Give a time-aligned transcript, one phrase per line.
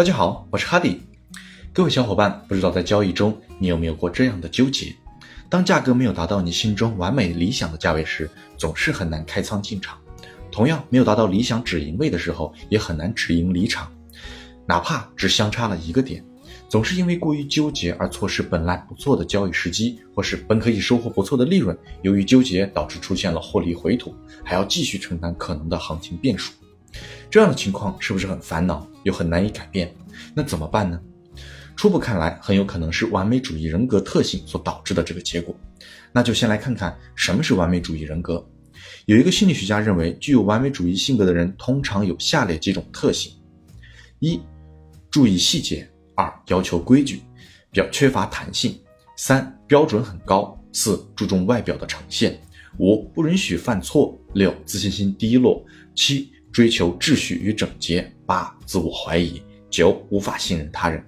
[0.00, 1.02] 大家好，我是哈迪。
[1.74, 4.96] 各位小伙伴，不知道在交易中你有没有过这样的纠结？
[5.50, 9.98] 当价格没有达到你心中完美理想的价位时，总是很难开仓进场；
[10.50, 13.92] 同样，没有达到理想止盈位的时候，也很难止盈离场。
[14.66, 16.24] 哪怕只相差了一个点，
[16.66, 26.54] 总是因为过于纠结而错失本来不错的交易时机，或是本可以收获不错的利润，由于纠结导致出现了获利回吐，还要继续承担可能的行情变数。
[27.30, 29.94] 这样的情况是不是很烦恼又很难以改变？
[30.34, 31.00] 那怎么办呢？
[31.76, 35.54] 初步看来，很有可能是完美主义人格特性所导致的这个结果。
[36.12, 38.46] 那就先来看看什么是完美主义人格。
[39.06, 43.32] 有一个心理学家认为，具有完美主义性格的人通常有下列几种特性：
[44.18, 44.40] 一、
[45.10, 47.22] 注意细节；二、要求规矩，
[47.70, 48.72] 表缺乏弹性；
[49.16, 52.32] 三、标准很高；四、注重外表的呈现；
[52.78, 56.30] 五、不允许犯错；六、自信心低落；七。
[56.52, 61.04] 追求秩序与整洁，八自我怀疑，九无法信任他人。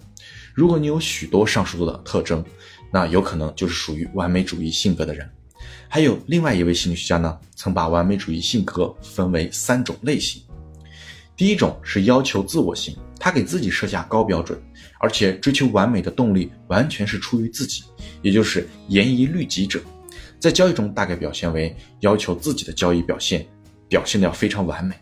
[0.54, 2.44] 如果你有许多上述的特征，
[2.92, 5.28] 那有可能就是属于完美主义性格的人。
[5.88, 10.42] 还有另外一位心理学家呢，曾把完美主义性格分为三种类型。
[11.36, 14.60] 第一种是要求自我型，他给自己设下高标准，
[15.00, 17.82] 而且追求完美的动力完全是出于自己，
[18.20, 19.80] 也就是严以律己者。
[20.38, 23.46] 在交易中大概表现为要求自己的交易表现
[23.88, 24.94] 表现的要非常完美。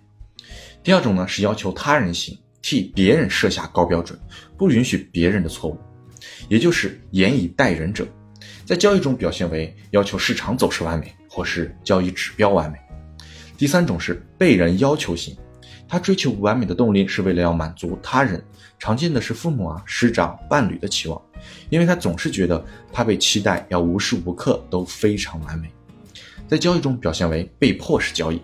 [0.82, 4.18] 第二种呢是要求他人行，替别人设下高标准，
[4.56, 5.78] 不允许别人的错误，
[6.48, 8.06] 也就是严以待人者，
[8.64, 12.78] 在交易中表现为要求市场走势完美，或是交易指标完美。
[13.58, 15.36] 第三种是被人要求型，
[15.86, 18.42] 他追求完美的动力是为了要满足他人，
[18.78, 21.20] 常见的是父母啊、师长、伴侣的期望，
[21.68, 25.70] 因为他总是觉得他被期待要无时无刻都非常完美，
[26.48, 28.40] 在交易中表现为被迫式交易。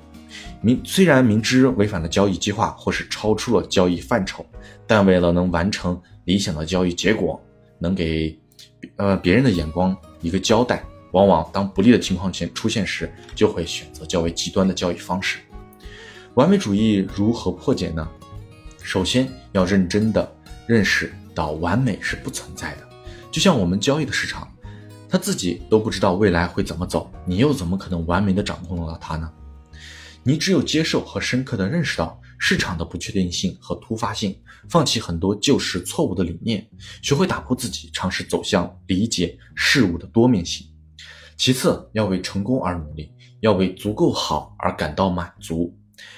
[0.61, 4.45] 明虽然明知违反了交易计划或是超出了交易范畴，
[4.87, 7.41] 但为了能完成理想的交易结果，
[7.79, 8.39] 能给
[8.97, 15.39] 呃别人的眼光一个交代，往往当不利的情况前出现时，就会选择较为极端的交易方式。
[16.35, 18.07] 完美主义如何破解呢？
[18.83, 20.33] 首先要认真的
[20.67, 22.89] 认识到完美是不存在的，
[23.31, 24.49] 就像我们交易的市场，
[25.09, 29.33] 他自己都不知道未来会怎么走，你又怎么可能完美的掌控了它呢？
[30.27, 34.37] 你只有接受和深刻地认识到市场的不确定性和突发性，
[34.69, 36.69] 放弃很多旧时错误的理念，
[37.01, 40.67] 学会打破自己，尝试走向理解事物的多面性。
[41.37, 45.73] 其次，要为成功而努力，要为足够好而感到满足，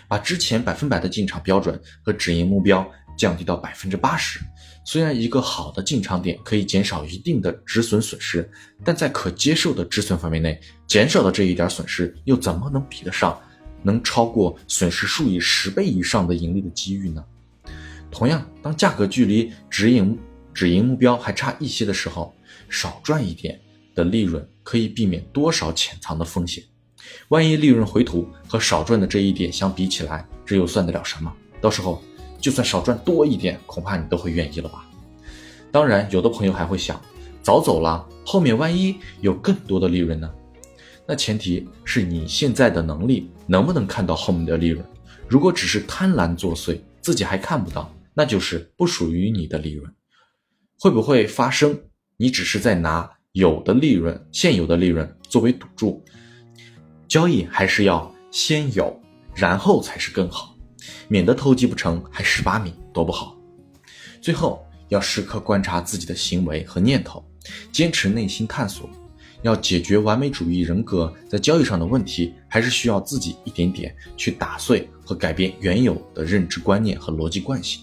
[0.08, 4.40] 把之前百分百的进场标准和止盈目标降低到百分之八十。
[4.86, 8.50] 虽然一个好的进场点可以减少一定的止损损失，
[8.82, 13.38] 但在可接受的止损范围内，减少的这一点损失又怎么能比得上？
[13.82, 17.24] 能超过损失数以十倍以上的盈利的机遇呢？
[18.10, 20.18] 同样，当价格距离止盈
[20.54, 22.34] 止盈目标还差一些的时候，
[22.68, 23.60] 少赚一点
[23.94, 26.64] 的利润可以避免多少潜藏的风险？
[27.28, 31.32] 万一利润回吐和少赚的这一点相比起来，这又算得了什么？
[31.60, 32.02] 到时候
[32.40, 34.84] 就算少赚多一点，恐怕你都会愿意了吧？
[35.70, 37.00] 当然，有的朋友还会想，
[37.42, 40.30] 早走了，后面万一有更多的利润呢？
[41.10, 44.84] 那前提是你现在的能力能不能看到后面的利润？
[45.26, 49.90] 如果只是贪婪作祟，自己还看不到，那就是不属于你的利润。
[50.78, 51.80] 会不会发生？
[52.18, 56.04] 你只是在拿有的利润、现有的利润作为赌注。
[57.08, 58.94] 交易还是要先有，
[59.34, 60.54] 然后才是更好，
[61.08, 63.34] 免得偷鸡不成还蚀把米，多不好。
[64.20, 67.24] 最后要时刻观察自己的行为和念头，
[67.72, 68.90] 坚持内心探索。
[69.42, 77.82] 要解决完美主义人格在交易上的问题，还是需要自己一点点去打碎和改变原有的认知观念和逻辑惯性。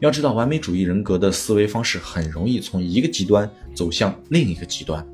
[0.00, 5.06] 要知道，完美主义人格的思维方式很容易从一个极端走向另一个极端。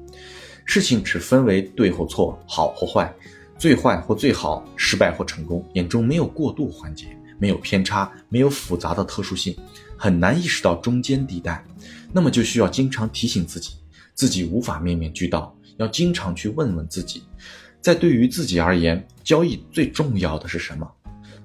[0.65, 3.13] 事情只分为对或错、好或坏、
[3.59, 7.07] 最坏或最好、失败或成功，眼中没有过渡环节，
[7.39, 9.57] 没有偏差，没有复杂的特殊性，
[9.97, 11.65] 很难意识到中间地带。
[12.13, 13.73] 那么就需要经常提醒自己，
[14.15, 15.57] 自己无法面面俱到。
[15.79, 17.23] 要经常去问问自己，
[17.81, 20.91] 在对于自己而言，交易最重要的是什么？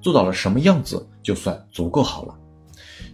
[0.01, 2.37] 做到了什么样子就算足够好了。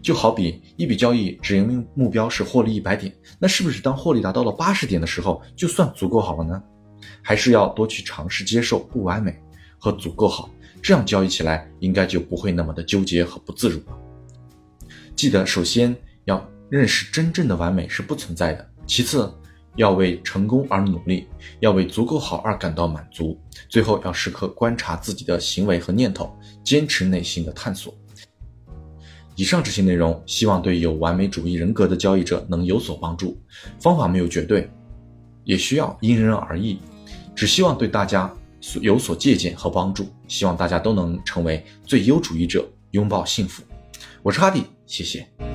[0.01, 6.61] 就好比一笔交易止盈目标是获利一百点，那是不是当获利达到了八十点的时候就算足够好了呢？
[7.21, 9.41] 还是要多去尝试接受不完美
[9.79, 10.49] 和足够好，
[10.81, 13.97] 这样交易起来应该就不会那么的纠结和不自如了。
[15.15, 15.95] 记得首先
[16.25, 19.33] 要认识真正的完美是不存在的，其次。
[19.75, 21.27] 要为成功而努力，
[21.59, 23.39] 要为足够好而感到满足。
[23.69, 26.31] 最后要时刻观察自己的行为和念头，
[26.63, 27.93] 坚持内心的探索。
[29.35, 33.35] 以上这些内容，希望对有完美主义人格的交易者能有所帮助。
[33.79, 34.69] 方法没有绝对，
[35.43, 36.77] 也需要因人而异，
[37.35, 38.31] 只希望对大家
[38.79, 40.07] 有所借鉴和帮助。
[40.27, 43.63] 希望大家都能成为最优主义者，拥抱幸福。
[44.21, 45.52] 我是哈迪，谢谢。